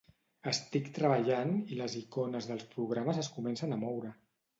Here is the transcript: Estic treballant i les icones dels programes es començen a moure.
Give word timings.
Estic 0.51 0.87
treballant 0.95 1.51
i 1.75 1.77
les 1.81 1.97
icones 1.99 2.47
dels 2.53 2.65
programes 2.73 3.21
es 3.25 3.31
començen 3.37 3.77
a 3.77 3.79
moure. 3.83 4.11